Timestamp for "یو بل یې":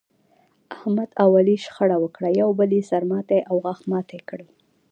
2.41-2.83